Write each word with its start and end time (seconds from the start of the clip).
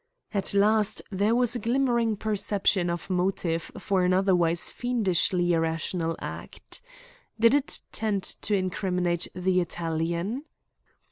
At 0.33 0.55
last 0.55 1.03
there 1.11 1.35
was 1.35 1.55
a 1.55 1.59
glimmering 1.59 2.17
perception 2.17 2.89
of 2.89 3.07
motive 3.11 3.71
for 3.77 4.03
an 4.03 4.13
otherwise 4.13 4.71
fiendishly 4.71 5.53
irrational 5.53 6.15
act. 6.19 6.81
Did 7.39 7.53
it 7.53 7.81
tend 7.91 8.23
to 8.23 8.55
incriminate 8.55 9.27
the 9.35 9.61
Italian? 9.61 10.45